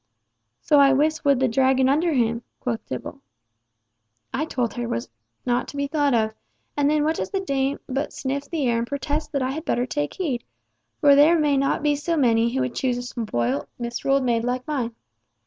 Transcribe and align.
"So 0.61 0.79
I 0.79 0.93
wis 0.93 1.23
would 1.23 1.39
the 1.39 1.47
Dragon 1.47 1.87
under 1.87 2.11
him," 2.11 2.41
quoth 2.59 2.83
Tibble. 2.87 3.21
"I 4.33 4.45
told 4.45 4.73
her 4.73 4.87
'twas 4.87 5.07
not 5.45 5.67
to 5.67 5.77
be 5.77 5.85
thought 5.85 6.15
of, 6.15 6.33
and 6.75 6.89
then 6.89 7.03
what 7.03 7.17
does 7.17 7.29
the 7.29 7.39
dame 7.39 7.79
but 7.85 8.11
sniff 8.11 8.49
the 8.49 8.65
air 8.67 8.79
and 8.79 8.87
protest 8.87 9.31
that 9.33 9.43
I 9.43 9.51
had 9.51 9.63
better 9.63 9.85
take 9.85 10.15
heed, 10.15 10.43
for 10.99 11.13
there 11.13 11.37
may 11.37 11.55
not 11.55 11.83
be 11.83 11.95
so 11.95 12.17
many 12.17 12.51
who 12.51 12.61
would 12.61 12.73
choose 12.73 12.97
a 12.97 13.03
spoilt, 13.03 13.69
misruled 13.77 14.23
maid 14.23 14.43
like 14.43 14.65
mine. 14.67 14.95